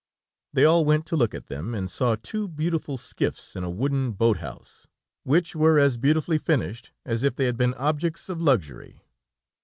They 0.51 0.65
all 0.65 0.83
went 0.83 1.05
to 1.05 1.15
look 1.15 1.35
at 1.35 1.45
them, 1.45 1.75
and 1.75 1.87
saw 1.87 2.15
two 2.15 2.47
beautiful 2.47 2.97
skiffs 2.97 3.55
in 3.55 3.63
a 3.63 3.69
wooden 3.69 4.13
boat 4.13 4.37
house, 4.37 4.87
which 5.21 5.55
were 5.55 5.77
as 5.77 5.95
beautifully 5.97 6.39
finished 6.39 6.91
as 7.05 7.21
if 7.21 7.35
they 7.35 7.45
had 7.45 7.55
been 7.55 7.75
objects 7.75 8.27
of 8.27 8.41
luxury. 8.41 9.03